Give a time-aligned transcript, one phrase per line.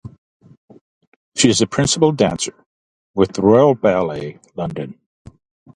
[1.35, 2.55] She is a principal dancer
[3.13, 4.99] with The Royal Ballet, London.